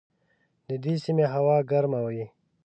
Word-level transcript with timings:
د 0.67 0.69
دې 0.83 0.93
سیمې 1.03 1.25
هوا 1.33 1.57
ګرمه 1.69 1.99
وي. 2.05 2.25